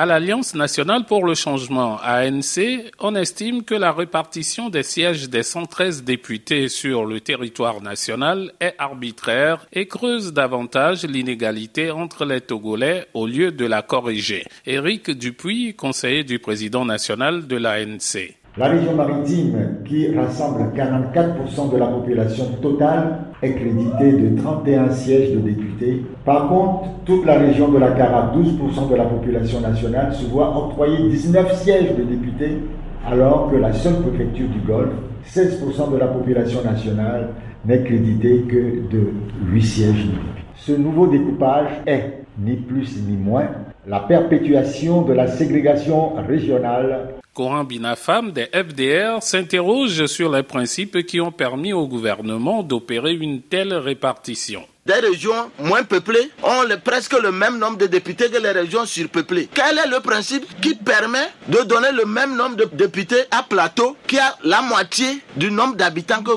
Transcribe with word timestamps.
À 0.00 0.06
l'Alliance 0.06 0.54
nationale 0.54 1.06
pour 1.06 1.26
le 1.26 1.34
changement, 1.34 1.98
ANC, 2.00 2.84
on 3.00 3.16
estime 3.16 3.64
que 3.64 3.74
la 3.74 3.90
répartition 3.90 4.68
des 4.68 4.84
sièges 4.84 5.28
des 5.28 5.42
113 5.42 6.04
députés 6.04 6.68
sur 6.68 7.04
le 7.04 7.18
territoire 7.18 7.82
national 7.82 8.52
est 8.60 8.76
arbitraire 8.78 9.66
et 9.72 9.88
creuse 9.88 10.32
davantage 10.32 11.04
l'inégalité 11.04 11.90
entre 11.90 12.24
les 12.24 12.40
Togolais 12.40 13.08
au 13.12 13.26
lieu 13.26 13.50
de 13.50 13.64
la 13.66 13.82
corriger. 13.82 14.46
Éric 14.66 15.10
Dupuis, 15.10 15.74
conseiller 15.74 16.22
du 16.22 16.38
président 16.38 16.84
national 16.84 17.48
de 17.48 17.56
l'ANC. 17.56 18.38
La 18.58 18.66
région 18.66 18.96
maritime, 18.96 19.76
qui 19.84 20.12
rassemble 20.16 20.72
44% 20.74 21.70
de 21.72 21.76
la 21.76 21.86
population 21.86 22.44
totale, 22.60 23.18
est 23.40 23.52
créditée 23.52 24.10
de 24.10 24.36
31 24.36 24.90
sièges 24.90 25.30
de 25.32 25.38
députés. 25.38 26.02
Par 26.24 26.48
contre, 26.48 26.88
toute 27.04 27.24
la 27.24 27.38
région 27.38 27.68
de 27.68 27.78
la 27.78 27.92
Cara, 27.92 28.32
12% 28.36 28.90
de 28.90 28.96
la 28.96 29.04
population 29.04 29.60
nationale, 29.60 30.12
se 30.12 30.26
voit 30.26 30.56
octroyer 30.58 31.08
19 31.08 31.54
sièges 31.54 31.94
de 31.96 32.02
députés, 32.02 32.58
alors 33.06 33.48
que 33.48 33.56
la 33.56 33.72
seule 33.72 34.00
préfecture 34.00 34.48
du 34.48 34.58
Golfe, 34.66 34.90
16% 35.24 35.92
de 35.92 35.96
la 35.96 36.08
population 36.08 36.64
nationale, 36.64 37.28
n'est 37.64 37.84
créditée 37.84 38.40
que 38.48 38.90
de 38.90 39.12
8 39.52 39.62
sièges. 39.62 40.08
Ce 40.56 40.72
nouveau 40.72 41.06
découpage 41.06 41.68
est, 41.86 42.24
ni 42.38 42.56
plus 42.56 42.96
ni 43.06 43.16
moins, 43.16 43.48
la 43.86 44.00
perpétuation 44.00 45.02
de 45.02 45.12
la 45.12 45.26
ségrégation 45.26 46.14
régionale. 46.26 47.14
Coran 47.34 47.64
Binafam 47.64 48.32
des 48.32 48.46
FDR 48.46 49.22
s'interroge 49.22 50.06
sur 50.06 50.30
les 50.32 50.42
principes 50.42 51.04
qui 51.04 51.20
ont 51.20 51.30
permis 51.30 51.72
au 51.72 51.86
gouvernement 51.86 52.62
d'opérer 52.62 53.14
une 53.14 53.42
telle 53.42 53.74
répartition 53.74 54.62
des 54.88 55.06
régions 55.06 55.50
moins 55.58 55.84
peuplées 55.84 56.30
ont 56.42 56.64
presque 56.82 57.12
le 57.12 57.30
même 57.30 57.58
nombre 57.58 57.76
de 57.76 57.86
députés 57.86 58.30
que 58.30 58.38
les 58.38 58.50
régions 58.50 58.86
surpeuplées. 58.86 59.48
Quel 59.52 59.76
est 59.78 59.86
le 59.88 60.00
principe 60.00 60.46
qui 60.62 60.74
permet 60.74 61.28
de 61.48 61.58
donner 61.64 61.92
le 61.92 62.06
même 62.06 62.34
nombre 62.34 62.56
de 62.56 62.64
députés 62.72 63.24
à 63.30 63.42
Plateau 63.42 63.96
qui 64.06 64.18
a 64.18 64.34
la 64.44 64.62
moitié 64.62 65.20
du 65.36 65.50
nombre 65.50 65.76
d'habitants 65.76 66.22
que 66.22 66.30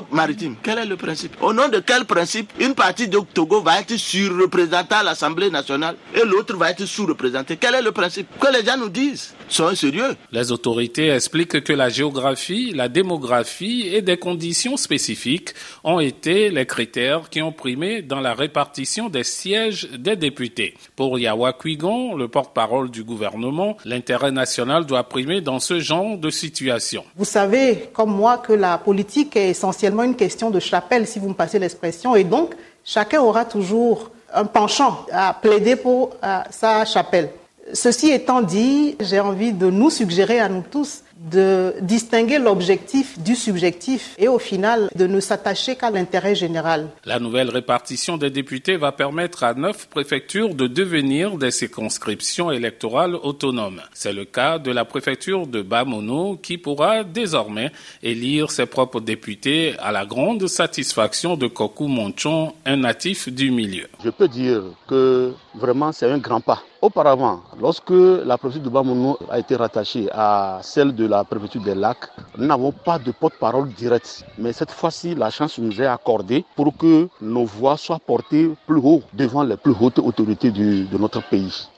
Quel 0.62 0.78
est 0.78 0.84
le 0.84 0.96
principe? 0.96 1.34
Au 1.40 1.54
nom 1.54 1.68
de 1.68 1.78
quel 1.78 2.04
principe 2.04 2.52
une 2.60 2.74
partie 2.74 3.08
de 3.08 3.18
Togo 3.32 3.62
va 3.62 3.80
être 3.80 3.96
surreprésentée 3.96 4.96
à 4.96 5.02
l'Assemblée 5.02 5.50
nationale 5.50 5.96
et 6.14 6.24
l'autre 6.26 6.54
va 6.56 6.70
être 6.70 6.84
sous-représentée? 6.84 7.56
Quel 7.56 7.74
est 7.74 7.82
le 7.82 7.92
principe? 7.92 8.26
Que 8.38 8.52
les 8.52 8.64
gens 8.64 8.76
nous 8.76 8.90
disent. 8.90 9.32
Soyons 9.48 9.74
sérieux. 9.74 10.14
Les 10.30 10.52
autorités 10.52 11.08
expliquent 11.08 11.62
que 11.64 11.72
la 11.72 11.88
géographie, 11.88 12.72
la 12.74 12.88
démographie 12.88 13.88
et 13.92 14.02
des 14.02 14.18
conditions 14.18 14.76
spécifiques 14.76 15.54
ont 15.84 16.00
été 16.00 16.50
les 16.50 16.66
critères 16.66 17.30
qui 17.30 17.40
ont 17.40 17.52
primé 17.52 18.02
dans 18.02 18.20
la 18.20 18.34
répartition 18.42 19.08
des 19.08 19.24
sièges 19.24 19.88
des 20.06 20.16
députés. 20.16 20.74
Pour 20.96 21.18
Yawa 21.18 21.52
Kuigon, 21.52 22.16
le 22.16 22.26
porte-parole 22.28 22.90
du 22.90 23.04
gouvernement, 23.04 23.76
l'intérêt 23.84 24.32
national 24.32 24.84
doit 24.84 25.04
primer 25.04 25.40
dans 25.40 25.60
ce 25.60 25.78
genre 25.78 26.18
de 26.18 26.30
situation. 26.30 27.04
Vous 27.16 27.24
savez, 27.24 27.88
comme 27.92 28.14
moi, 28.22 28.38
que 28.38 28.52
la 28.52 28.78
politique 28.78 29.36
est 29.36 29.50
essentiellement 29.50 30.02
une 30.02 30.16
question 30.16 30.50
de 30.50 30.60
chapelle, 30.60 31.06
si 31.06 31.18
vous 31.20 31.28
me 31.28 31.34
passez 31.34 31.58
l'expression, 31.58 32.16
et 32.16 32.24
donc 32.24 32.48
chacun 32.84 33.20
aura 33.20 33.44
toujours 33.44 34.10
un 34.34 34.44
penchant 34.44 35.06
à 35.12 35.34
plaider 35.34 35.76
pour 35.76 36.10
euh, 36.24 36.38
sa 36.50 36.84
chapelle. 36.84 37.30
Ceci 37.72 38.10
étant 38.10 38.42
dit, 38.42 38.96
j'ai 39.00 39.20
envie 39.20 39.52
de 39.52 39.70
nous 39.70 39.90
suggérer 39.90 40.40
à 40.40 40.48
nous 40.48 40.64
tous 40.68 41.01
de 41.30 41.74
distinguer 41.80 42.38
l'objectif 42.38 43.18
du 43.18 43.34
subjectif 43.34 44.14
et 44.18 44.28
au 44.28 44.38
final 44.38 44.88
de 44.94 45.06
ne 45.06 45.20
s'attacher 45.20 45.76
qu'à 45.76 45.90
l'intérêt 45.90 46.34
général. 46.34 46.88
La 47.04 47.18
nouvelle 47.18 47.50
répartition 47.50 48.16
des 48.16 48.30
députés 48.30 48.76
va 48.76 48.92
permettre 48.92 49.44
à 49.44 49.54
neuf 49.54 49.86
préfectures 49.88 50.54
de 50.54 50.66
devenir 50.66 51.36
des 51.36 51.50
circonscriptions 51.50 52.50
électorales 52.50 53.14
autonomes. 53.14 53.82
C'est 53.94 54.12
le 54.12 54.24
cas 54.24 54.58
de 54.58 54.70
la 54.70 54.84
préfecture 54.84 55.46
de 55.46 55.62
Bamono 55.62 56.36
qui 56.36 56.58
pourra 56.58 57.04
désormais 57.04 57.72
élire 58.02 58.50
ses 58.50 58.66
propres 58.66 59.00
députés 59.00 59.74
à 59.78 59.92
la 59.92 60.04
grande 60.04 60.46
satisfaction 60.46 61.36
de 61.36 61.46
Koku 61.46 61.86
Monchon, 61.86 62.54
un 62.66 62.76
natif 62.76 63.28
du 63.28 63.50
milieu. 63.50 63.86
Je 64.04 64.10
peux 64.10 64.28
dire 64.28 64.62
que 64.88 65.32
vraiment 65.54 65.92
c'est 65.92 66.10
un 66.10 66.18
grand 66.18 66.40
pas. 66.40 66.62
Auparavant, 66.82 67.44
lorsque 67.60 67.90
la 67.90 68.36
préfecture 68.36 68.64
de 68.64 68.68
Bamono 68.68 69.16
a 69.30 69.38
été 69.38 69.54
rattachée 69.54 70.08
à 70.10 70.58
celle 70.64 70.92
de 70.92 71.06
la 71.06 71.22
préfecture 71.22 71.62
des 71.62 71.76
lacs, 71.76 72.08
nous 72.36 72.44
n'avons 72.44 72.72
pas 72.72 72.98
de 72.98 73.12
porte-parole 73.12 73.68
direct. 73.68 74.24
Mais 74.36 74.52
cette 74.52 74.72
fois-ci, 74.72 75.14
la 75.14 75.30
chance 75.30 75.60
nous 75.60 75.80
est 75.80 75.86
accordée 75.86 76.44
pour 76.56 76.76
que 76.76 77.06
nos 77.20 77.44
voix 77.44 77.76
soient 77.76 78.00
portées 78.00 78.50
plus 78.66 78.80
haut 78.82 79.00
devant 79.14 79.44
les 79.44 79.56
plus 79.56 79.74
hautes 79.80 80.00
autorités 80.00 80.50
de 80.50 80.98
notre 80.98 81.22
pays. 81.22 81.68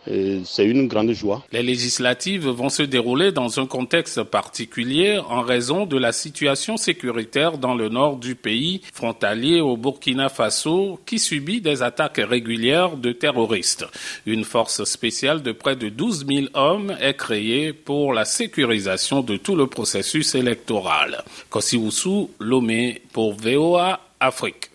C'est 0.45 0.67
une 0.67 0.89
grande 0.89 1.13
joie. 1.13 1.43
Les 1.53 1.63
législatives 1.63 2.49
vont 2.49 2.69
se 2.69 2.83
dérouler 2.83 3.33
dans 3.33 3.61
un 3.61 3.67
contexte 3.67 4.23
particulier 4.23 5.19
en 5.19 5.41
raison 5.43 5.87
de 5.87 5.99
la 5.99 6.13
situation 6.13 6.77
sécuritaire 6.77 7.59
dans 7.59 7.75
le 7.75 7.89
nord 7.91 8.17
du 8.17 8.35
pays, 8.35 8.83
frontalier 8.93 9.61
au 9.61 9.77
Burkina 9.77 10.29
Faso, 10.31 10.99
qui 11.05 11.19
subit 11.19 11.61
des 11.61 11.83
attaques 11.83 12.21
régulières 12.23 12.97
de 12.97 13.13
terroristes. 13.13 13.87
Une 14.27 14.45
force 14.45 14.85
spéciale 14.95 15.43
de 15.43 15.53
près 15.53 15.77
de 15.77 15.89
12 15.89 16.27
000 16.27 16.47
hommes 16.55 16.97
est 17.01 17.17
créée 17.17 17.73
pour 17.73 18.13
la 18.13 18.25
sécurisation 18.25 19.21
de 19.23 19.37
tout 19.37 19.57
le 19.57 19.67
processus 19.67 20.35
électoral. 20.35 21.23
Kosiwusu 21.51 22.29
Lomé 22.39 23.03
pour 23.13 23.35
VOA 23.35 24.01
Afrique. 24.21 24.74